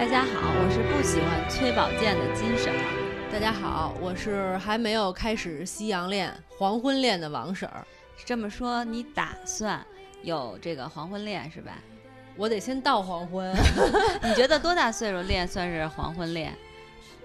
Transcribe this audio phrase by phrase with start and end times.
[0.00, 3.28] 大家好，我是不喜欢崔宝剑的金婶儿。
[3.30, 7.86] 大家好，我是还没有开始夕阳恋、黄昏恋的王婶儿。
[8.24, 9.86] 这么说，你打算
[10.22, 11.72] 有这个黄昏恋是吧？
[12.34, 13.54] 我得先到黄昏，
[14.24, 16.56] 你觉得多大岁数恋算是黄昏恋？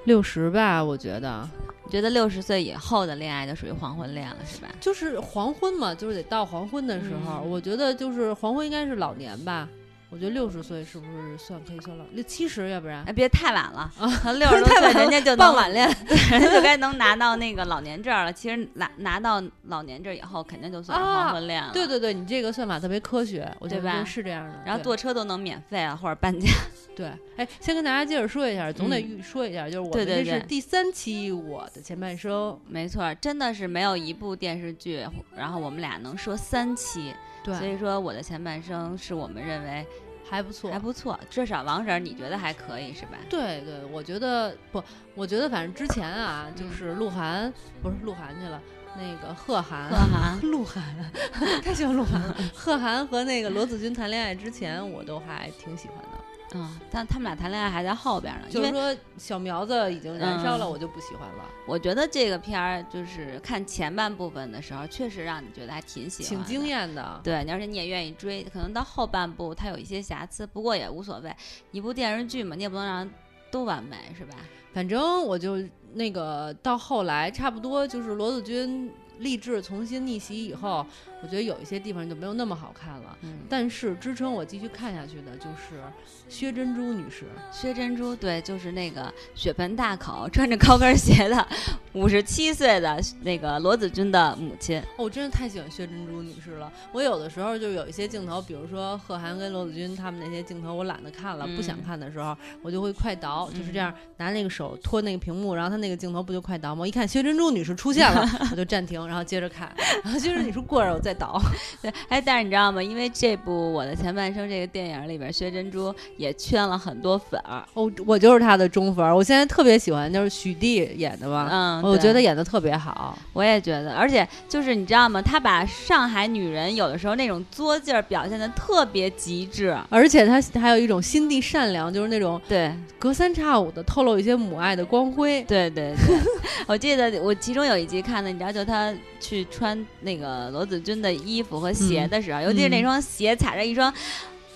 [0.04, 1.48] 六十吧，我觉得。
[1.86, 4.68] 你觉得六十岁以后的恋爱就属于黄昏恋了，是吧？
[4.82, 7.39] 就是黄昏嘛，就是得到黄昏的时候。
[7.42, 9.66] 嗯我觉得就是黄昏应该是老年吧。
[10.10, 12.05] 我觉得六十岁是不是算可以算老？
[12.12, 15.91] 六七十，要不然哎，别太晚了啊， 六十多岁太晚人家就 能傍晚恋。
[16.08, 18.31] 对，人家就该能拿到那个老年证了。
[18.31, 21.72] 其实拿拿到老年证以后，肯定就算是黄昏恋了。
[21.73, 24.54] 对对对，你这个算法特别科学，我觉对吧得是这样的。
[24.66, 26.50] 然后坐车都能免费啊，或者半价。
[26.95, 32.31] 对，哎，先跟大家接着说一下，总得说一下，就是我对对对们这是第三期《我的前半生》。
[32.70, 37.14] 没错，真的是没有一部电视剧，然后我们俩能说三期。
[37.45, 39.86] 对，所以说我的前半生是我们认为
[40.27, 43.17] 还不错，还不错，至少王婶儿你觉得还可以是吧？
[43.30, 48.59] 对对，我觉得不，我觉得反正之前啊，就嗯是鹿晗，不是鹿晗去了，
[48.97, 50.83] 那个贺涵，贺涵鹿晗，
[51.64, 52.36] 太喜欢鹿晗了。
[52.55, 56.25] 贺涵和那个罗子君谈恋爱之前，我都还挺喜欢的。
[56.54, 66.66] 嗯，但他们俩谈恋爱还在后边呢，就是说小苗子已经燃烧了，嗯我就不喜欢了，我觉得这个片儿就是看前半部分的时候，确实让你觉得还挺喜欢，挺惊。
[66.66, 67.22] 艳的。
[67.23, 71.36] 对，而且你也愿意追，可能到后半部它有一些瑕疵，不过也无所谓。
[71.72, 73.10] 一部电视剧嘛，你也不能让
[73.52, 74.36] 都完美，是吧？
[74.73, 75.58] 反正我就
[75.94, 80.86] 那个到后来，差不多就是罗子君励志重新逆袭以后，
[81.26, 83.18] 我觉得有一些地方就没有那么好看了。
[83.22, 85.82] 嗯，但是支撑我继续看下去的就是
[86.30, 87.26] 薛珍珠女士。
[87.52, 91.48] 薛珍珠对，就是那个血盆大口、穿着高跟鞋的
[91.94, 94.80] 五十七岁的那个罗子君的母亲。
[94.98, 96.72] 哦我真的太喜欢薛珍珠女士了。
[96.92, 106.86] 我有的时候就有一些镜头，比如说贺涵跟罗子君他们那些镜头，我懒得看了，嗯不想看的时候，我就会快倒，就是这样拿那个手托那个屏幕，然后他那个镜头不就快倒吗？
[106.86, 109.73] 一看薛珍珠女士出现了， 我就暂停，然后接着看，
[110.04, 111.42] 然后薛珍珠女士过来我再倒。
[111.81, 112.81] 对，哎，但是你知道吗？
[112.81, 117.65] 因为这部《我的前半生》这个电影里边，薛珍珠也圈了很多粉儿。
[117.73, 123.17] 哦，我就是她的忠粉儿，我现在特别喜欢就是许娣演的嘛，嗯，我觉得演的特别好。
[123.33, 125.21] 我也觉得，而且就是你知道吗？
[125.21, 129.75] 她把上海女人有的时候那种作劲儿表现的特别极致。
[129.89, 135.44] 而且她还有一种心地善良，就是那种对隔三差五的透露一些母爱的光辉。
[135.44, 136.18] 对对对，
[136.68, 143.94] 我记得我其中有一集看的，你知道，就她去穿那个罗子君的衣服和鞋的时候，尤其是那双鞋踩着一双。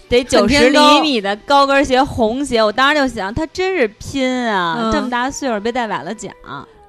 [0.08, 4.76] 得九十厘米的高跟鞋，红鞋，我当时就想，他真是拼啊！
[4.82, 6.32] 嗯这么大岁数被带崴了脚，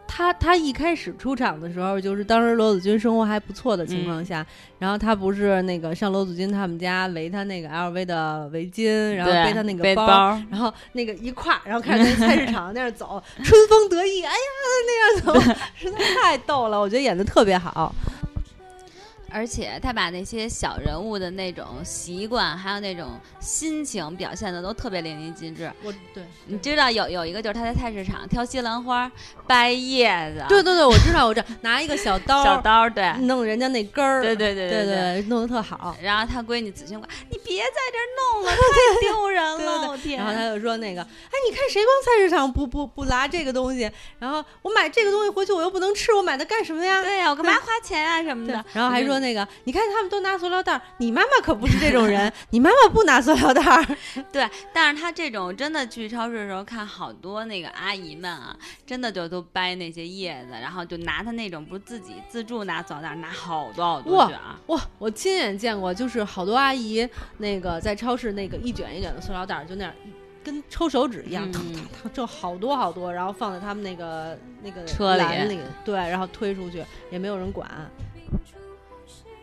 [0.08, 4.44] 他他一开始出场的时候，就是当时罗子君生活还不错的情况下，
[4.78, 14.38] 然后他不是那个上罗子君他们家围他那个 LV 的围巾，然后背他那个背包，包然后那个一挎，然后开始在菜市 场那样走，春风得意，哎呀
[14.86, 15.40] 那样走，
[15.76, 17.94] 实在太逗了，我觉得演的特别好。
[19.32, 25.70] 而且他把那些小人物的那种习惯，还有那种心情表现的都特别淋漓尽致。
[25.82, 29.10] 我对你知道有有一个就是他在菜市场挑西兰花、
[29.46, 35.22] 掰叶子，对对对，我知道我知道，拿一个小刀，小刀，对，弄人家那根儿，对对对对对。
[35.28, 35.96] 弄得特好。
[36.02, 40.18] 然后他闺女子萱管你别在这儿弄了， 太丢人对对了，我天！
[40.18, 43.90] 然后他就说那个，哎，你看谁逛菜市场不不不拿这个东西？
[44.18, 47.00] 然后我买这个东西回去我又不能吃，我买它干什么呀？
[47.02, 48.64] 对呀，我干嘛花钱啊什么的？
[48.72, 53.96] 然后还说那个，你看他们都拿塑料袋儿，你妈妈可不是这种人，你妈妈不拿塑料袋儿。
[54.32, 64.56] 对，但是他这种真的去超市的时候看好多那个阿姨们啊，真的就都掰那些叶子，然后就拿他那种不是自己自助拿塑料袋，拿好多好多哇卷儿。
[64.66, 69.94] 哇，我亲眼见过，就是好多阿姨那个在超市那个一卷一卷的塑料袋儿，就那样。
[70.42, 71.46] 跟抽手指一样，
[72.14, 77.68] 就好多好多，然后放在他们那个那个车里篮里，对，然后推出去，也没有人管。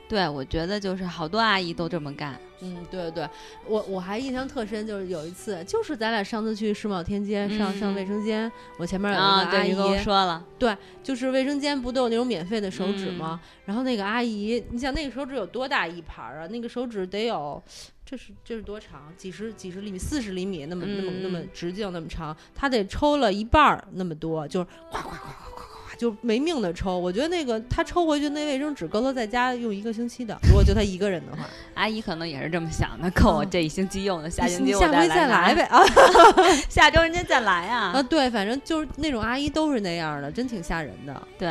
[0.07, 2.39] 对，我觉得就是好多阿姨都这么干。
[2.61, 3.29] 嗯，对对，
[3.67, 13.39] 我我还印象特深，就是有一次，就是咱俩上次去世贸天阶上、上嗯卫生间，我前面有一啊，个阿对，你跟我姨，说了，对就是卫生间不都有那种免费的手纸吗？
[13.43, 16.47] 嗯然后那个阿姨，你想那个手指有多大一盘儿啊？
[16.47, 17.61] 那个手指得有，
[18.05, 19.13] 这是这是多长？
[19.17, 25.56] 几十几十厘米，四十厘米那么、那么那么嗯直径那么长，她得抽了一半儿那么多，就是哗哗哗哗哗哗，
[25.97, 26.97] 就没命的抽。
[26.97, 31.45] 我觉得那个他抽回去那卫生纸够他在家用一个星期的，如果就他一个人的话。
[31.73, 35.83] 阿姨可能也是这么想的，够我嗯这一星期用的，下星期我下回再来来呗啊！
[36.69, 37.91] 下周人家再来啊。
[37.93, 41.27] 啊，对，反正就是那种阿姨都是那样的，真挺吓人的。
[41.37, 41.49] 对。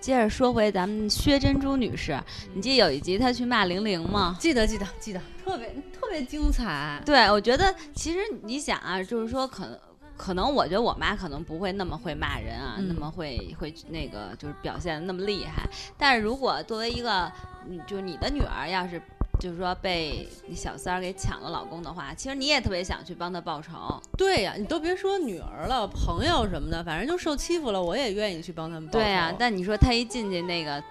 [0.00, 2.18] 接着说回咱们薛珍珠女士，
[2.54, 4.36] 你记得有一集她去骂玲玲吗？
[4.40, 7.00] 记得记得记得，特别特别精彩。
[7.06, 9.78] 对，我觉得其实你想啊，就是说可能。
[10.16, 15.68] 可能我觉得我妈可能不会那么会骂人啊，嗯那么会会那个就是表现的那么厉害。
[15.98, 17.30] 但是如果作为一个，
[17.68, 19.00] 嗯，就是你的女儿要是
[19.40, 24.00] 就是说被你小三儿给抢了老公的话，其实你也特别想去帮她报仇。
[24.16, 28.98] 对呀、你都别说女儿了，朋友什么的，反正就受欺负了，我也愿意去帮他们报仇。
[29.00, 30.82] 对呀、但你说她一进去那个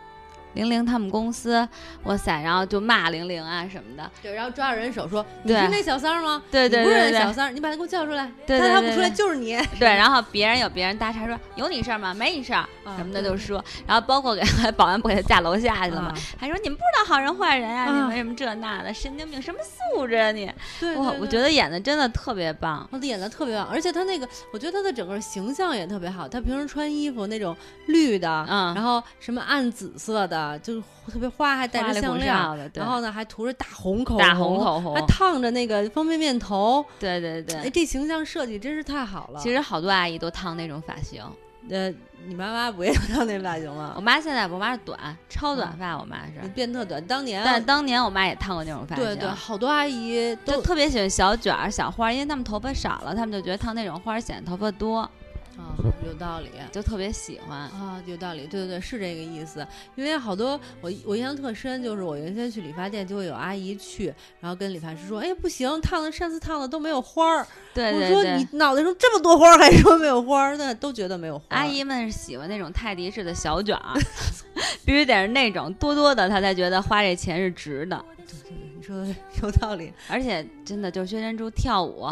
[0.53, 1.67] 玲玲他们公司，
[2.03, 6.41] 哇塞，然后就骂玲玲啊什么的，对，然后抓着人手说：“你是那小三儿吗？
[6.51, 8.29] 对对你不是那小三儿，你把他给我叫出来。
[8.45, 9.57] 对他他不出来就是你。
[9.79, 12.13] 对，然后别人有别人搭茬说有你事儿吗？
[12.13, 14.41] 没你事儿啊什么的就说，然后包括给
[14.75, 16.09] 保安不给他架楼下去了吗？
[16.09, 20.51] 啊还说你们不知道好人坏人啊，你啊们什么这那的，神经病，什么素质啊你？
[20.79, 22.87] 对，哇，我觉得演的真的特别棒。
[22.91, 26.27] 他演的特别棒，而且他那个，我觉得他的整个形象也特别好。
[26.27, 27.55] 他平时穿衣服那种
[27.87, 36.85] 绿的，嗯然后什么暗紫色的，就是特别花，还戴花里胡着项链，然后呢还涂着大红口红大红口红还，烫着那个方便面头。
[36.99, 37.69] 对对哎，对。
[37.69, 39.39] 这形象设计真是太好了。
[39.39, 41.23] 其实好多阿姨都烫那种发型，
[41.69, 41.89] 呃，
[42.27, 44.01] 你妈妈不也烫那发型吗我？
[44.01, 44.97] 妈现在我妈是短，
[45.29, 46.47] 超嗯短发，我妈是。
[46.49, 55.09] 变特短，当年但是当年我妈也烫过那种发型，对对，好多阿姨都特别喜欢小卷儿、小花，因为她们头发少了，她们就觉得烫那种花显得头发多，
[55.57, 55.75] 啊，
[56.05, 56.49] 有道理。
[56.71, 57.57] 就特别喜欢。
[57.59, 59.65] 啊，有道理，对对对，是这个意思。
[59.95, 67.47] 因为好多我我印象特深，就是我原先去理发店就会有阿姨去，然后跟理发师说：“哎，不行，烫的上次烫的都没有花儿。
[67.73, 70.57] 对对我说：“对你，脑袋上这么多花儿，还说没有花儿？
[70.57, 73.93] 那都觉得没有花儿。”阿姨们是喜欢那种泰迪式的小卷儿，
[74.85, 78.03] 必须得是那种多多的，她才觉得花这钱是值的。
[78.17, 79.91] 对对对，你说的有道理。
[80.07, 82.07] 而且真的，就薛珍珠跳舞，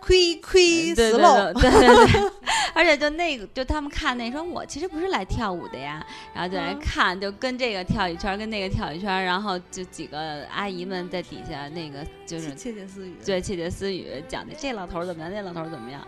[0.00, 1.52] 亏亏死喽！
[1.54, 2.30] 对对对对，
[2.74, 13.14] 而且就那个，就他们看那说，我其实不是来跳舞的呀，然后就来嗯看，就跟这个跳一圈儿，跟那个跳一圈儿，然后就几个阿姨们在底下那个就是窃窃私语。
[13.24, 16.06] 对窃窃私语，讲的这老头儿怎么样，那老头儿怎么样。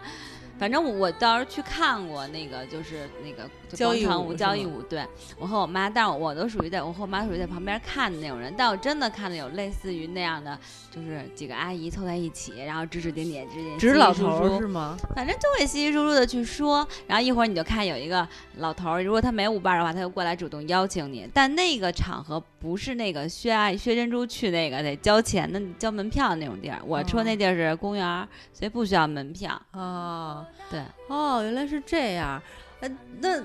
[0.62, 4.80] 反正我倒是去看过那个，就是那个交谊广场舞、交谊舞。
[4.80, 5.04] 对
[5.36, 8.54] 我和我妈，但是我都属于在我和我妈属于在旁边看的那种人。
[8.56, 10.56] 但我真的看的有类似于那样的，
[10.88, 14.96] 就是几个阿姨凑在一起，然后指指点点、指指点点，指老头是吗？
[15.16, 18.24] 反正就会稀稀疏疏的去说，然后一会儿你就看有一个
[18.58, 21.28] 老头儿，如果他没舞伴儿的话，他就过来主动邀请你。
[21.34, 29.60] 但那个场合不是那个薛阿、薛珍珠去那个得交钱的、交门票的那种地儿，我说那地儿是公园儿，所以不需要门票。
[29.72, 32.40] 啊，对，哦，原来是这样。
[32.80, 32.90] 呃，
[33.20, 33.40] 那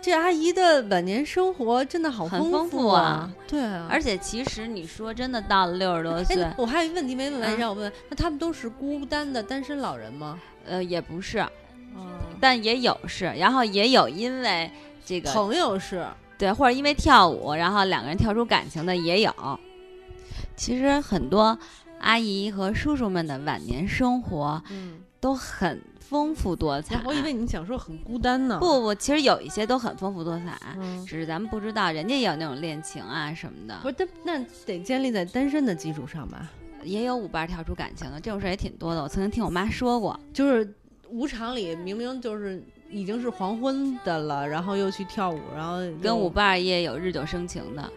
[0.00, 3.30] 这阿姨的晚年生活真的好丰丰富啊啊！
[3.46, 10.38] 对啊，而且其实你说真的，到了六十多岁哎，，我还有一个问题没问让我问，那他们都是孤单的单身老人吗？
[10.66, 11.40] 呃，也不是，
[11.96, 14.70] 嗯，但也有是，然后也有因为
[15.04, 16.06] 这个朋友是，
[16.38, 19.32] 对，或者因为跳舞，然后两个人跳出感情的也有。
[20.56, 21.58] 其实很多
[22.00, 27.00] 阿姨和叔叔们的晚年生活嗯，都很丰富多彩。
[27.04, 28.58] 我以为你想说很孤单呢。
[28.60, 36.48] 不不，其实有一些都很丰富多彩，嗯，只是咱们不知道，人家也有那种恋情啊什么的不，是，但那得建立在单身的基础上吧？
[36.84, 39.02] 也有舞伴跳出感情的，这种事儿也挺多的。
[39.02, 40.72] 我曾经听我妈说过，就是
[41.08, 47.90] 舞场里明明就是已经是黄昏的了，然后又去跳舞，然后跟舞伴儿也有日久生情的。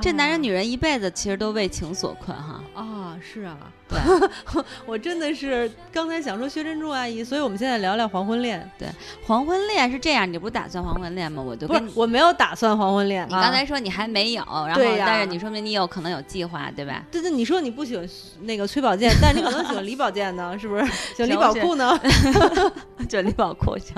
[0.00, 2.60] 这男人女人一辈子其实都为情所困哈。
[2.74, 3.56] 啊，是啊，
[3.88, 3.98] 对，
[4.86, 8.68] 我真的是刚才想说薛珍珠阿姨，所以我们现在聊聊黄昏恋。
[8.76, 8.88] 对
[9.24, 11.42] 黄昏恋是这样，你不是打算黄昏恋吗？
[11.42, 13.26] 我就我没有打算黄昏恋。
[13.28, 17.04] 你啊刚才说你还没有，然后但是你说明你有可能有计划，对吧？
[17.10, 18.08] 对对，你说你不喜欢
[18.40, 20.84] 那个崔宝剑， 但是你可能喜欢李宝剑呢，是不是？
[21.14, 21.98] 喜欢李宝库呢？
[23.08, 23.94] 就 李宝库行，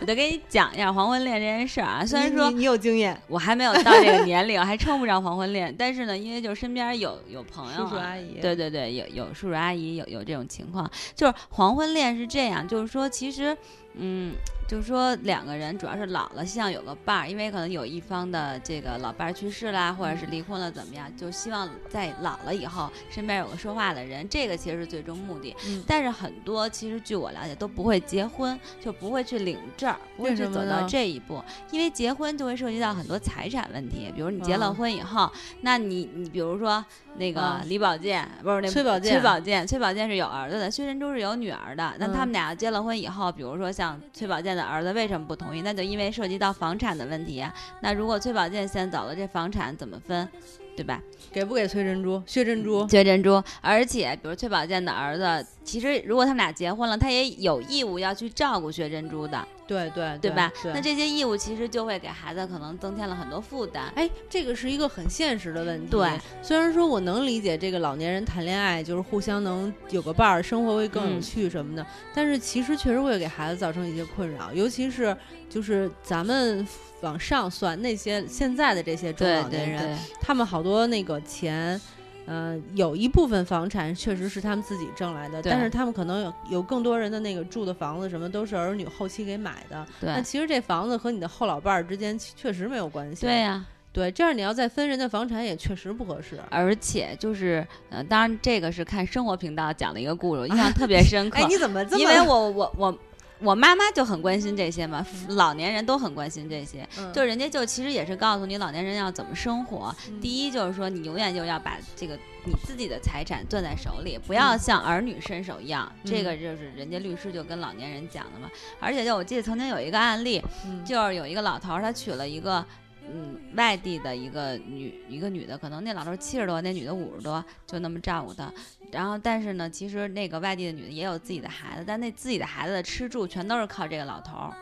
[0.00, 2.06] 我就给你讲一下黄昏恋这件事儿啊。
[2.06, 13.56] 虽然说你有经验，我还没有到这个年龄，还称不上黄昏恋，但是呢，因为就身边有有朋友、啊、叔叔阿姨，对对对，有有叔叔阿姨有有这种情况，就是黄昏恋是这样，就是说其实，
[13.94, 14.32] 嗯，
[14.68, 25.54] 就是说两个人主要是老了，希望有个伴儿，因为可能有一方的这个老伴儿去世啦，或者是离婚了，怎么样，就希望在老了以后身边有个说话的人，这个其实是最终目的。
[25.68, 25.84] 嗯。
[25.86, 35.30] 但是很多其实据我了解都不会结婚，就不会去领证儿，不会去走到这一步，因为结婚就会涉及到很多财产问题，比如你结了啊婚以后，
[35.60, 36.84] 那你你比如说
[37.18, 41.94] 那个啊李宝剑不是那崔宝剑崔宝健，崔宝健是有儿子的，薛仁珠是有女儿的。
[41.98, 42.26] 那他嗯。
[42.26, 45.62] 们俩结了婚以后，比如说像崔宝剑的儿子为什么不同意？
[45.62, 47.54] 那就因为涉及到房产的问题啊。
[47.80, 50.28] 那如果崔宝剑先走了，这房产怎么分？
[50.76, 51.00] 对吧？
[51.32, 52.22] 给不给崔珍珠？
[52.26, 52.86] 薛珍珠？
[52.88, 59.46] 薛珍珠，而且比如崔宝剑的儿子，其实如果他们俩结婚了，他也有义务要去照顾薛珍珠的。
[59.66, 60.52] 对对对吧？
[60.62, 63.92] 对那这些义务其实就会给孩子可能增添了很多负担。
[63.96, 65.90] 哎，这个是一个很现实的问题。
[65.90, 66.08] 对，
[66.42, 75.16] 虽然说我能理解这个老年人谈恋爱就是互相能有个伴儿，生活会更有嗯趣什么的，但是其实确实会给孩子造成一些困扰，尤其是
[75.48, 76.66] 就是咱们
[77.00, 81.80] 往上算那些现在的这些中老年人，对，他们好多那个钱。
[82.26, 89.86] 嗯、有一部分房产确实是他们自己挣来的，但是他们可能有有更多人的那个住的房子什么都是儿女后期给买的。
[90.00, 93.26] 那其实这房子和你的后老伴儿之间确实没有关系。
[93.26, 96.38] 对呀、对，这样你要再分人家房产也确实不合适。
[96.50, 101.38] 而且就是，呃，当然这个是看生活频道讲的一个故事，我印象 特别深刻。
[101.38, 102.02] 哎，你怎么这么？
[102.02, 102.98] 因为我我我
[103.40, 109.94] 我妈妈就很关心这些嘛，老年人都很关心这些，嗯就人家就其实也是告诉你老年人要怎么生活。
[110.08, 115.90] 嗯第一就是说，你永远就要把这个你自己的财产攥在手里，不要像儿女伸手一样。
[116.04, 118.50] 这个就是人家律师就跟老年人讲的嘛。
[118.80, 122.64] 而且就我记得曾经有一个案例，嗯就是有一个老头儿，他娶了一个
[123.08, 128.52] 嗯外地的一个女一个女的，可能那老头七十多，那女的五十多，就那么照顾他。
[128.92, 134.56] 然后但是呢，其实那个外地的女的也有自己的孩子，但那自己的孩子的吃住全都是靠这个老头儿。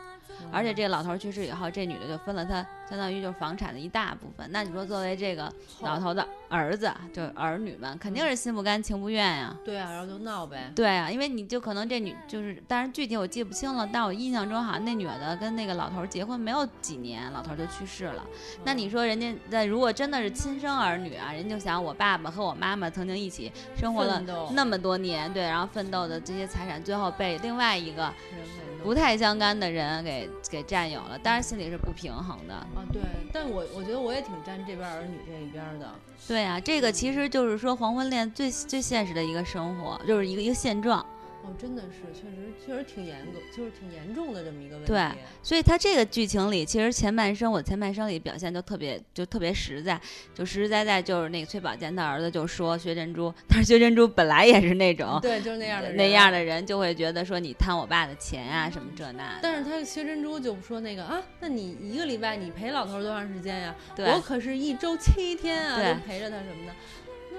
[0.51, 4.47] 而且这个老头儿去世以后，这女的就分了他相当于就是房产的一大部分。
[4.51, 5.51] 那你说作为这个
[5.81, 9.55] 老头的儿子，就儿女们，肯定是心不甘情不愿呀。
[9.63, 10.71] 对啊，然后就闹呗。
[10.75, 18.23] 对啊，因为你就可能这女就是，当然具体我记不清了，但我印象中好像那女的跟那个老头儿结婚没有几年，老头儿就去世了。
[18.63, 28.13] 那你说人家那如果真的是亲生儿女啊，人就想我爸爸和我妈妈曾经一起生活了那么多年，对，然后奋斗的这些财产，最后被另外一个
[28.85, 32.53] 不太相干的人给给占有了，当然心里是不平衡的。
[32.53, 33.01] 啊，对，
[33.33, 35.89] 但我我觉得我也挺站这边儿儿女这一边儿的。
[36.27, 41.03] 对啊，这个其实就是说黄昏恋最最现实的一个生活，就是一个一个现状。
[41.45, 44.91] 哦，真的是，确实确实挺严格，就是挺严重的这么一个问题。
[44.91, 45.11] 对
[45.43, 49.99] 所以他这个剧情里，其实前半生我前半生里表现就特别就特别实在，
[50.33, 56.31] 就实实在在就是那个崔宝剑他儿子就说薛珍珠，但是薛珍珠本来也是那种对，就是那样的人那样。
[56.31, 59.39] 的人，就会觉得说你贪我爸的钱啊什么这那的。
[59.43, 63.75] 但是他薛珍珠就说那个啊，那你一个礼拜你陪老头儿多长时间呀？
[63.95, 66.73] 对我可是一周七天啊，对就陪着他什么的。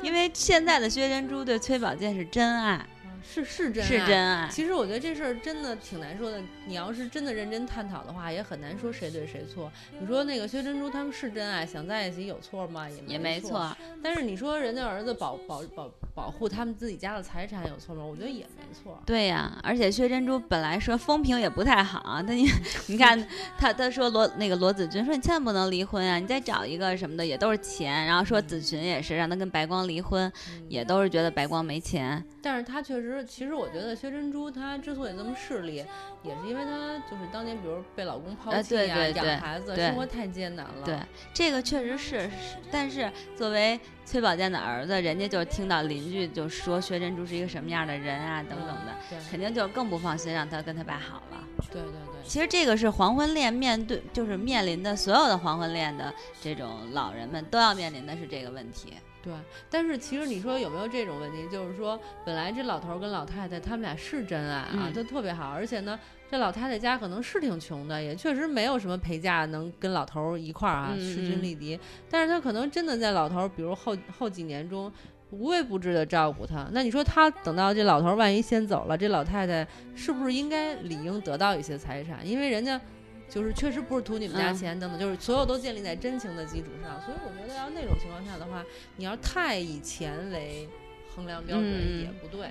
[0.03, 2.87] 因为现在的薛珍珠对崔宝剑是真爱，啊
[3.29, 4.49] 是是真爱是爱真爱。
[4.51, 6.41] 其实我觉得这事儿真的挺难说的。
[6.67, 9.71] 你要是真的认真探讨的话，也很难说谁对谁错。
[9.99, 12.89] 你说那个薛珍珠他们是真爱，想在一起有错吗？
[12.89, 18.05] 也也没没错，但是你说人家儿子保保保保护他们自己家的财产有错吗？
[18.05, 18.99] 我觉得也没错。
[19.05, 22.49] 对呀、而且薛珍珠本来说风评也不太好，但你
[22.89, 23.27] 你看
[23.59, 35.85] 他他说罗那个罗子君说你千万不能离婚啊，你再找一个什么的也都是钱，然后说子群也是让他跟白光离婚，嗯也都是觉得白光没钱，但是他确实，其实我觉得薛珍珠她之所以这么势利，
[36.23, 40.85] 也是因为她就是当年比如被老公抛呃弃呀、对对对养孩子，生活太艰难了。
[40.85, 40.99] 对，
[41.33, 51.45] 这个确实是，是但是作为崔宝剑的儿子，人家就听到邻居就说薛珍珠是一个什么样的人啊等等的，对肯定就更不放心让他跟他爸好了。
[51.73, 58.93] 对对对，其实这个是黄昏恋面对，就是面临的所有的黄昏恋的这种老人们都要面临的是这个问题。
[59.27, 59.35] 对，
[59.69, 61.49] 但是其实你说有没有这种问题？
[61.51, 65.99] 就是说，本来这老头儿跟老太太他们俩是真爱啊，嗯都特别好，而且呢，
[66.31, 71.77] 这老太太家可能是挺穷的，也确实没有什么陪嫁能跟老头儿一块儿啊嗯势均嗯力敌。
[72.09, 74.93] 但是他可能真的在老头儿，比如后后几年中。
[75.33, 82.25] 无微不至的照顾他，那你说他等到这老头儿万一先走了，这老太太是不是应该理应得到一些财产？
[82.25, 82.81] 因为人家
[83.29, 87.01] 就是确实不是图你们家嗯钱等等，就是所有都建立在真情的基础上。
[87.05, 88.65] 所以我觉得要那种情况下的话，
[88.97, 90.69] 你要太以钱为
[91.15, 92.49] 衡量标准嗯也不对。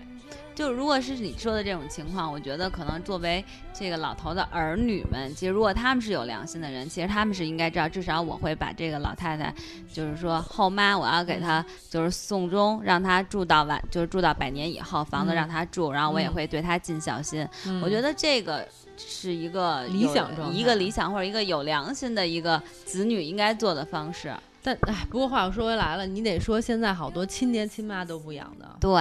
[0.56, 9.54] 就如果是你说的这种情况，我觉得可能作为这个老头的儿女们，其实如果他们是有良心的人，其实他们是应该知道，至少我会把这个老太太，
[9.92, 17.48] 就是说后妈，我要给她就是送终，让她住到晚，就是住到百年以后，房子嗯让她住，然后我也嗯会对她尽孝心。
[17.66, 18.66] 我我觉得这个
[18.98, 24.34] 是一个理想状态一个理想或者一个有良心的一个子女应该做的方式。
[24.64, 28.92] 但哎，不过话又说回来了，你得说现在好多亲爹亲妈都不养的，对，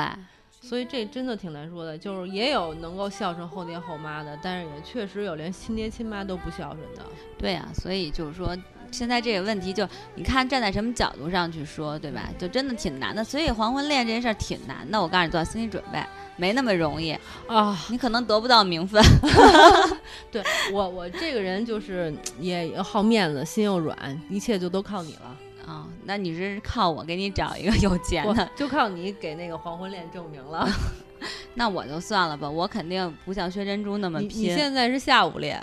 [0.60, 1.96] 所以这真的挺难说的。
[1.96, 7.02] 就是也有能够孝顺后爹后妈的，但是也确实有连亲爹亲妈都不孝顺的。
[7.38, 8.54] 对呀、所以就是说，
[8.94, 12.30] 现在这个问题就你看站在什么角度上去说，对吧？
[12.38, 13.24] 就真的挺难的。
[13.24, 16.00] 所以黄昏恋这件事儿挺难的，我告诉你做好心理准备，
[16.36, 17.18] 没那么容易。
[17.48, 19.02] 啊，你可能得不到名分，
[20.30, 23.96] 对我我这个人就是也好面子，心又软，
[24.30, 25.36] 一切就都靠你了。
[25.66, 30.68] 啊、那你是靠我给你找一个有钱的，就靠你给那个黄昏恋证明了。
[31.54, 34.30] 那我就算了吧，我肯定不像薛珍珠那么拼。
[34.30, 35.62] 你现在是下午练，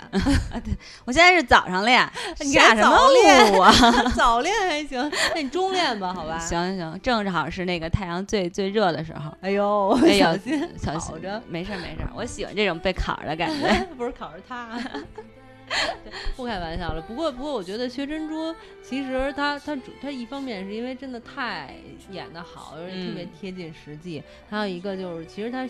[1.04, 2.06] 我现在是早上练，
[2.40, 3.72] 你还下什么早练午啊？
[4.16, 6.38] 早练还行，那你中练吧，好吧？
[6.38, 9.32] 行行行，正好是那个太阳最最热的时候。
[9.40, 13.86] 哎呦，哎呦小心小心着，没事儿没事儿，我喜欢这种被烤着的感觉。
[13.96, 14.78] 不是烤着它。
[16.36, 21.74] 不开玩笑了，不过不过，我觉得薛珍珠其实她她主她一方面是因为真的太
[22.10, 25.68] 演的好，而且特别嗯贴近实际，还有一个就是其实她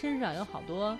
[0.00, 0.96] 身上有好多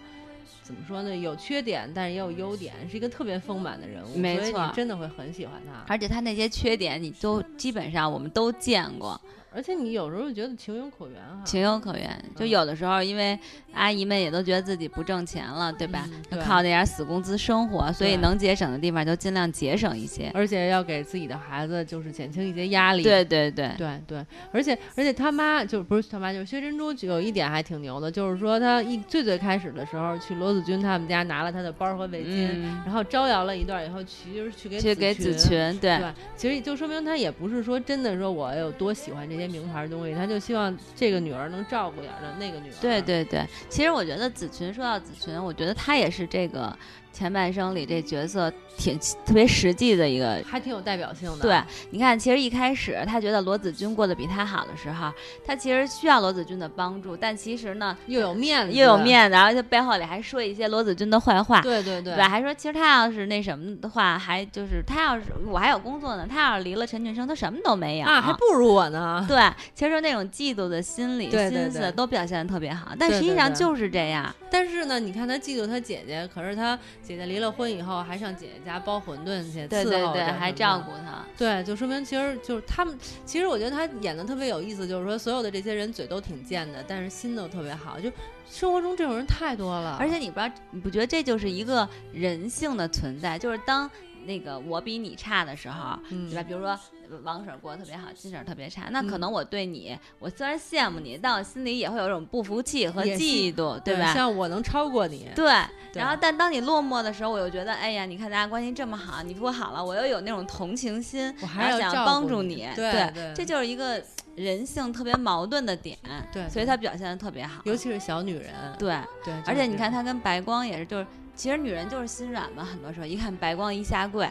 [0.63, 5.85] 怎么说呢，有缺点，但是也有优点，是一个特别丰满的人物，没错你真的会很喜欢她。
[5.89, 9.19] 而且他那些缺点，你都基本上我们都见过，
[9.51, 12.09] 而且你有时候觉得情有可原哈，情有可原。
[12.37, 13.39] 就嗯有的时候，因为
[13.73, 16.05] 阿姨们也都觉得自己不挣钱了，对吧？
[16.13, 20.31] 嗯对就靠那点死工资生活，所以能节省的地方就尽量节省一些。
[20.35, 23.03] 而且要给自己的孩子就是减轻一些压力。
[23.03, 42.75] 对对对，对对，而且而且他妈就不是他妈，就是薛珍珠有一点还挺牛的，就是说他一最最开始的时候去罗子君他们家拿了他的包和围巾，嗯，然后招摇了一段以后，其实去给去给子子群，对对，其实就说明他也不是说真的说我有多喜欢这一些名牌东西，他就希望这个女儿能照顾点儿的那个女儿。
[42.81, 43.47] 对对对。
[43.69, 46.77] 其实我觉得子群说到子群，我觉得他也是这个
[47.13, 48.97] 前半生里这角色挺
[49.27, 51.43] 特别实际的一个还挺有代表性的。
[51.43, 51.61] 对，
[51.91, 55.11] 你看，其实一开始他觉得罗子君过得比他好的时候，
[55.45, 58.99] 他其实需要罗子君的帮助，但其实呢，又有面子，又有。
[58.99, 61.61] 面子，然后他背后里还说一些罗子君的坏话。
[61.61, 62.29] 对对对，吧？
[62.29, 69.25] 还说其实他要是那什么的话，还就是他要是我还有工作呢，他要是离了陈俊生，他什么都没有啊，还不如我呢。
[69.27, 74.35] 对，其实那种嫉妒的心理、对对心思对都表现的特别好，但实际上就是这样。
[74.51, 81.25] 但是呢，你看他嫉妒他姐姐，可是他姐姐离了婚以后，还上姐姐家包馄饨去，对对对，伺候着还什么的照顾她。
[81.39, 88.13] 对，就说明其实就是他们，其实我觉得他演的特别有意思，就是说所有的这些人嘴都挺贱的，但是心都特别好，就
[88.51, 93.39] 生活中这种人太多了，而且你不知道，你不觉得这就是一个人性的存在？
[93.39, 93.91] 就是当
[94.29, 96.29] 那个我比你差的时候，嗯。
[96.29, 96.43] 对吧？
[96.47, 96.69] 比如说
[97.11, 99.21] 呃王婶儿过得特别好，金婶儿特别差，那可嗯。
[99.21, 104.13] 能我对你，我虽然羡慕你，但我心里也会有一种不服气和嫉妒，对吧？
[104.13, 105.47] 像我能超过你，对，
[105.93, 106.01] 对。
[106.01, 112.69] 然后但当你落寞的时候，我又觉得，哎呀，你看大家关系这么好，你不好了，我又有那种同情心，我还然后想要帮助你。
[112.77, 113.33] 对对对。
[113.35, 114.03] 这就是一个
[114.37, 115.97] 人性特别矛盾的点，
[116.31, 116.47] 对。
[116.51, 118.95] 所以她表现的特别好，尤其是小女人，对。
[119.25, 121.07] 对，而且你看他，他跟白光也是，就是
[121.39, 124.29] 其实女人就是心软嘛，很多时候一看白光一下跪，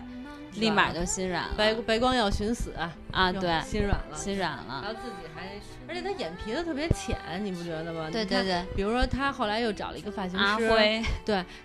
[0.55, 1.53] 立马就心软了。
[1.57, 2.73] 白白光要寻死
[3.13, 4.93] 啊，就对，心软了，心软了然。
[4.93, 5.53] 后自己还，
[5.87, 8.09] 而且她眼皮子特别浅，你不觉得吗？
[8.11, 11.01] 对对对，比如说她后来又找了一个发型师，阿辉，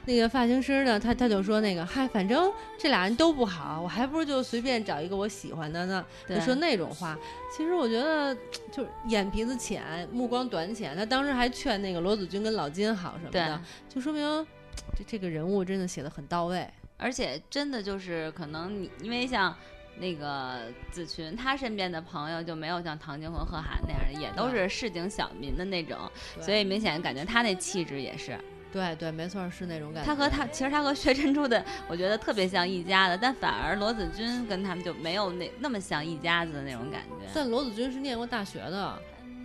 [0.04, 6.06] 那个发型师呢，他他就说那个，嗨，反正这俩人都不好，我还不如就随便找一个我喜欢的呢。
[6.24, 7.18] 对就说那种话，
[7.50, 8.32] 其实我觉得
[8.70, 10.96] 就是眼皮子浅，目光短浅。
[10.96, 14.46] 他当时还劝那个罗子君跟老金好什么，的，就说明
[14.96, 16.68] 这这个人物真的写的很到位。
[16.96, 19.54] 而且真的就是可能你因为像。
[19.98, 25.98] 那个子群，他身边的朋友就没有像唐晶和贺涵那样的，也都是市井小民的那种，
[26.40, 28.34] 所以明显感觉他那气质也是。
[28.72, 30.06] 对对，没错，是那种感觉。
[30.06, 37.26] 他和他其实他和薛珍珠的，我觉得特别像一家的，但反而罗子君跟他们就没有那那么像一家子的那种感觉。
[37.34, 38.98] 但罗子君是念过大学的，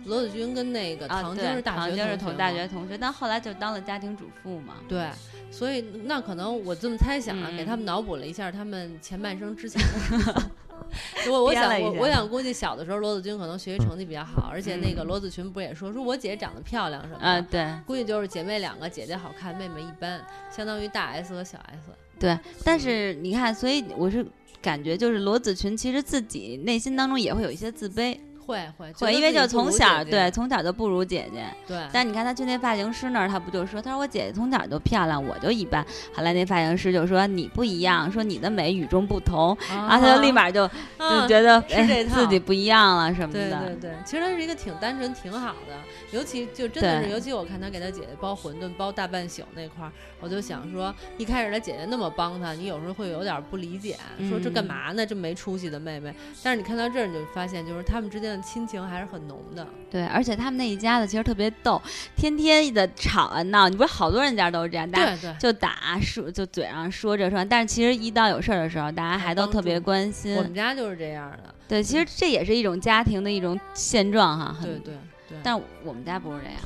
[0.08, 4.74] 罗子君跟那个唐晶是大学唐晶是同大学同学，但后来就当了家庭主妇嘛。
[4.88, 5.08] 对，
[5.50, 10.42] 所以那可能我这么猜想啊，嗯给他们脑补了一下他们前半生之前的。
[11.28, 21.90] 我我想我我想估计小的时候罗子君可能学习成绩比较好，而且那个嗯罗子群不也说说我姐长得漂亮什么的，嗯，对估计就是姐妹两个，姐姐好看，妹妹一般，相当于大 S 和小 S。
[22.18, 22.38] 对。
[22.64, 24.24] 但是你看，所以我是
[24.62, 28.16] 感觉就是罗子群其实自己内心当中也会有一些自卑，
[28.48, 31.44] 会会会因为就从小对对从小就不如姐姐。
[31.66, 35.84] 对，但你看她去那发型师那儿，他不就说，她说我姐姐从小就漂亮，我就一般。
[36.14, 40.64] 后来那发型师就说你不一样，说你的美与众不同，然后她就立马就
[40.96, 41.60] 啊就觉得
[42.08, 43.50] 自己不一样了什么的。
[43.66, 45.76] 对对，其实他是一个挺单纯、挺好的，
[46.10, 53.96] 尤其就真的是，尤其我看她给她姐姐包馄饨包大半宿那块儿，我就想说，一开始她姐姐那么帮她，你有时候会有点不理解，
[54.30, 55.04] 说这干嗯嘛呢？
[55.04, 56.14] 这没出息的妹妹。
[56.42, 59.66] 但是你看到这儿，你就发现就是他们之间的亲情还是很浓的。
[59.90, 61.80] 对，而且他们那一家子其实特别逗，
[62.16, 63.68] 天天的吵啊闹。
[63.68, 65.32] 你不是好多人家都是这样，大家。
[65.34, 70.42] 就打说就嘴上说着说，但是其实一到有事儿的时候，大家还都特别关心我。
[70.42, 74.56] 们家就是这样的，对，其实这也是一种家庭的一种现状哈。
[74.62, 74.96] 对。
[75.42, 76.56] 但我们家不是这样。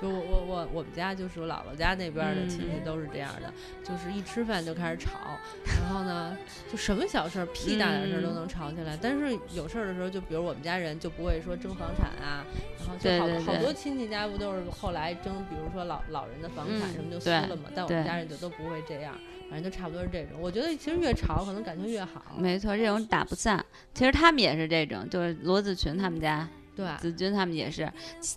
[0.00, 5.36] 就我我我我们家就是我姥姥家那边的亲戚嗯都是这样的，就是一吃饭就开始吵，
[5.82, 6.36] 然后呢，
[6.70, 8.96] 就什么小事儿、屁大点事儿都嗯能吵起来。
[9.00, 12.46] 但是有事儿的时候，就比如我们家人就不会说争房产啊，
[12.78, 17.64] 然后就好好多亲戚家不都是后来争，比如说老老人的房产嗯什么就撕了嘛。
[17.74, 19.18] 但我们家人就都不会这样，
[19.50, 20.40] 反正就差不多是这种。
[20.40, 22.22] 我觉得其实越吵可能感情越好。
[22.36, 23.64] 没错，这种打不散。
[23.94, 26.48] 其实他们也是这种，就是罗子群他们家。
[26.78, 27.92] 对，子君他们也是，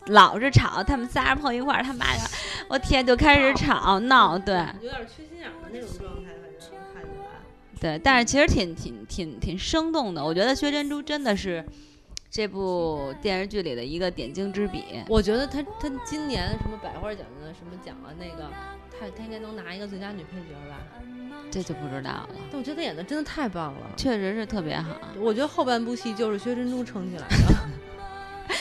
[0.07, 2.21] 老是吵，他们仨人碰一块儿，他妈的，
[2.67, 7.79] 我天，就开始吵闹，对有点缺心眼儿的那种状态，反正看起来。
[7.79, 11.63] 对，但是其实挺挺挺挺生动的，我觉得薛珍珠真的是
[12.31, 14.83] 这部电视剧里的一个点睛之笔。
[15.07, 18.49] 我觉得他他今年什么百花奖的什么奖啊，那个
[18.89, 20.79] 他他应该能拿一个最佳女配角吧？
[21.51, 23.81] 这就不知道了，但我觉得他演的真的太棒了。
[23.95, 24.95] 确实是特别好。
[25.19, 27.55] 我觉得后半部戏就是薛珍珠撑起来的。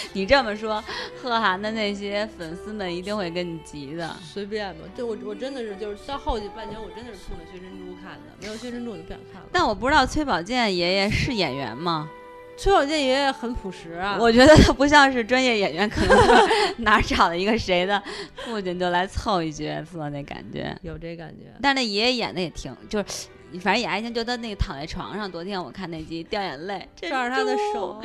[0.12, 0.82] 你这么说，
[1.22, 4.16] 贺涵的那些粉丝们一定会跟你急的。
[4.22, 9.48] 随便吧，就我我真的是就是到后几半截，我真的是冲着薛珍珠看的，没有薛珍珠我就不想看了。
[9.52, 12.10] 但我不知道崔宝剑爷爷是演员吗？
[12.56, 16.48] 崔永健爷爷很朴实啊，我觉得他不像是专业演员，可能
[16.84, 18.02] 哪儿找了一个谁的
[18.36, 20.76] 父亲就来凑一角色那感觉。
[20.82, 21.46] 有这感觉。
[21.62, 23.04] 但是那爷爷演的也挺，就是
[23.60, 24.12] 反正也还行。
[24.12, 27.98] 就他那个躺在床上，昨天我看那集掉眼泪，抓着他的手，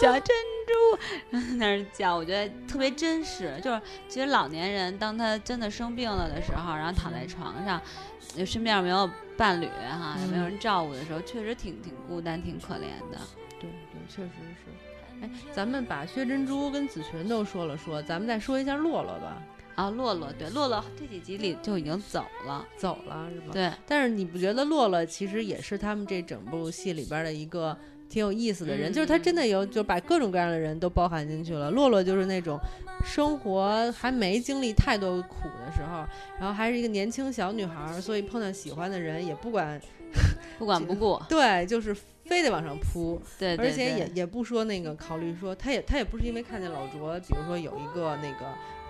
[0.00, 0.36] 叫珍
[0.66, 0.98] 珠，
[1.32, 3.58] 在那儿叫，我觉得特别真实。
[3.64, 7.80] 就是其实老年人当他真的生病了的时候，然后躺在床上，
[8.36, 13.18] 就身边没有伴侣哈，也没有人照顾的时候，确实挺挺孤单、挺可怜的。
[14.14, 14.30] 确实
[14.64, 15.22] 是。
[15.22, 19.42] 哎，咱们把薛珍珠跟子群都说了说，咱们再说一下洛洛吧。
[19.74, 23.52] 啊，洛洛对洛洛这几集里就已经走了，走了是吧？。
[23.52, 27.74] 对，但是你不觉得洛洛其实也是他们这整部戏里边的一个
[28.08, 28.90] 挺有意思的人？
[28.90, 31.70] 嗯就是他真的有就把各种各样的人都包含进去了。
[31.70, 32.58] 洛洛就是那种
[33.02, 36.04] 生活还没经历太多苦的时候，
[36.38, 39.80] 然后还是一个年轻小女孩儿，所以碰到喜欢的人也不管
[40.62, 43.20] 不管不顾，对，就是非得往上扑。
[43.36, 48.46] 对对而且也也不说那个考虑说，他也他也不是因为看见老卓，比如说有一个那个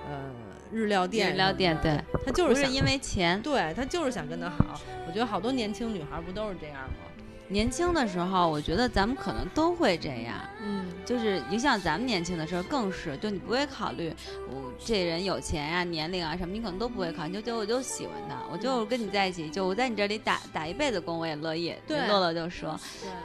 [0.07, 0.31] 呃
[0.71, 3.41] 日料店，日料店，对，他就是想不是因为钱。
[3.41, 4.79] 对他就是想跟他好。
[5.07, 7.09] 我觉得好多年轻女孩不都是这样吗？
[7.53, 10.35] 年轻的时候，我觉得咱们可能都会这样，
[10.65, 14.13] 嗯，就是你像咱们年轻的时候更是，就你不会考虑
[14.49, 21.75] 我这人有钱呀、年龄啊什么，你可能都不会考虑，就就我就喜欢他，我就跟你在一起，就我在你这里打打一辈子工我也乐意。
[21.87, 21.99] 对。
[22.09, 22.79] 乐乐就说，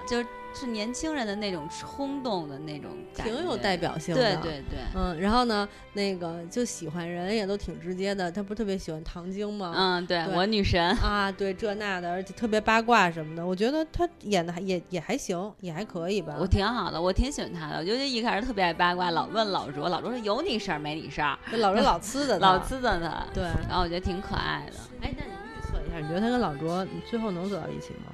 [0.08, 4.22] 对，就是年轻人的那种冲动的那种感觉，挺有代表性的。
[4.22, 8.32] 对对对，嗯，然后呢，那个就喜欢人也都挺直接的。
[8.32, 9.74] 他不是特别喜欢唐晶吗？
[9.76, 13.46] 嗯，对对我女神，啊，对这那的，而且特别八卦什么的。
[13.46, 16.36] 我觉得他演的还也也还行，也还可以吧。
[16.40, 17.78] 我挺好的，我挺喜欢他的。
[17.78, 23.26] 我觉得一开始特别爱八卦，老问老卓，老卓说有你事儿没你事儿，这老卓 老呲的他，老呲的他。
[23.34, 23.44] 对。
[23.70, 24.78] 然后我觉得挺可爱的。
[25.02, 28.14] 哎，那你预测一下，你觉得他跟老卓最后能走到一起吗？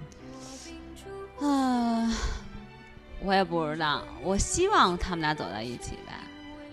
[1.39, 2.09] 啊，
[3.21, 6.13] 我也不知道，我希望他们俩走在一起呗。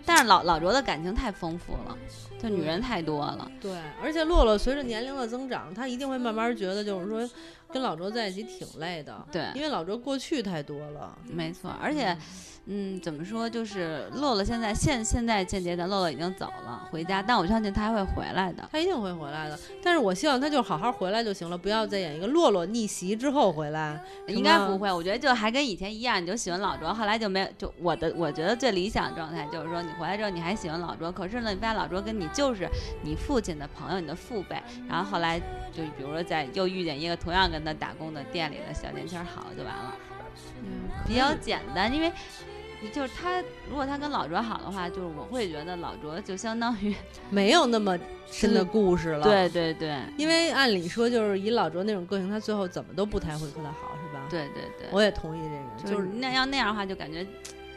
[0.07, 1.97] 但是老老卓的感情太丰富了，
[2.43, 3.49] 就女人太多了。
[3.61, 7.31] 对，而且洛洛随着年龄的增长，她一定会慢慢觉得，就是说
[7.73, 11.17] 跟老卓在一起挺累的，对，因为老卓过去太多了。
[11.27, 11.71] 没错。
[11.81, 12.19] 而且，嗯，
[13.03, 18.69] 怎么说，就是洛洛现在现现在现阶段，洛洛已经走了，回家，但我相信他还会回来的。
[18.71, 24.01] 他一定会回来的，但是我希望他就好好回来就行了，不要再演一个洛洛逆袭之后回来。
[24.29, 32.69] 应该不会，我觉得就还跟以前一样，你就喜欢老卓，后来就没有就我的我觉得最理想状态就是说你回来之后你还喜欢老卓，可是呢，你发现老卓跟你就是
[33.03, 35.41] 你父亲的朋友，你的父辈，然后后来
[35.73, 39.95] 就比如说在又遇见一个同样跟他打工的店里的小年轻，好了就完了，
[41.05, 42.13] 比较简单，因为。
[42.83, 46.95] 你就是他，如果他跟老卓好的话，就是我会觉得老卓就相当于，
[47.29, 47.99] 没有那么
[48.31, 49.23] 深的故事了。
[49.23, 56.13] 对对对因为按理说就是以老卓那种个性，他最后怎么都不太会跟他好，是吧？，对对对，我也同意这个，就就是是。
[56.19, 57.27] 那要那样的话，就感觉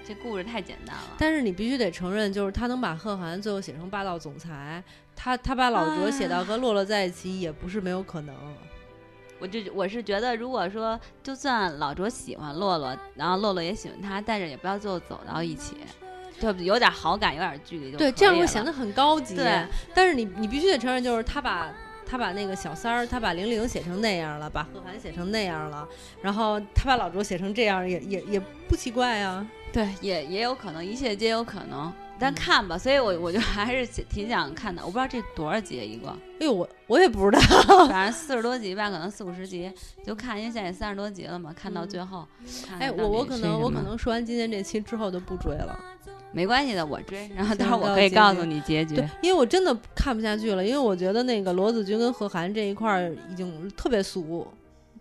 [0.07, 1.03] 这故事太简单了。
[1.17, 4.81] 但是你必须得承认，就是他能把贺涵最后写成霸道总裁，
[5.15, 8.33] 他他把老卓写到和洛洛在一起，也不是没有可能。
[9.43, 15.75] 我就我是觉得，如果说就算老卓喜欢洛洛，然后洛洛也喜欢他，但是也不要最后走到一起，
[16.39, 19.36] 就有点好感，有点距离就对，这样会显得很高级。
[19.36, 21.69] 对，但是你你必须得承认，就是他把
[22.06, 25.86] 他把那个小三儿，他把玲玲写成那样了，把贺涵写成那样了，
[26.21, 29.45] 然后他把老卓写成这样，也也也不奇怪啊。
[29.73, 31.91] 对，也也有可能，一切皆有可能。
[32.19, 34.82] 但嗯看吧，所以我我就还是挺想看的。
[34.84, 37.39] 我不知道这多少集一个，哎呦，我我也不知道。
[37.88, 39.71] 反正四十多集吧，可能四五十集，
[40.06, 42.26] 就看，因为现在三十多集了嘛，看到最后。
[42.67, 45.78] 看哎，我我可能我可能说完今天这期之后就不追了。
[46.32, 54.47] 没关系的，我追，然后到结我可以告诉你结局对。，因为我真的看不下去了，因为我觉得那个罗子君跟贺涵这一块儿已经特别俗，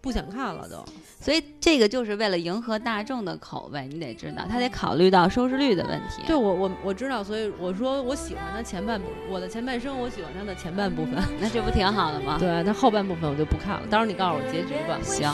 [0.02, 0.84] 不想看了都。
[1.20, 6.22] 所以这个就是为了迎合大众的口味，你得知道，他得考虑到收视率的问题。
[6.26, 12.36] 对我我我知道，所以我说我喜欢他前半部，我的前半生我喜欢他的前半部分，那这不挺好的吗？
[12.42, 13.82] 对他后半部分我就不看了。
[13.88, 14.98] 到时候你告诉我结局吧。
[15.02, 15.28] 行，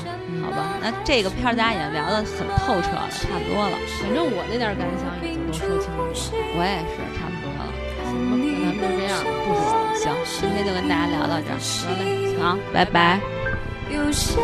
[0.44, 3.78] 好吧，那这个片儿大家也聊得很透彻了，差不多了。
[4.02, 6.12] 反正我那点儿感想已经都说清楚了。
[6.52, 7.72] 我也是，差不多了。
[8.04, 9.96] 行吧，那咱们就这样，不说了。
[9.96, 11.56] 行，今天就跟大家聊到这儿。
[11.56, 12.36] 得嘞。
[12.42, 13.37] 好，拜拜。
[13.90, 14.38] 有些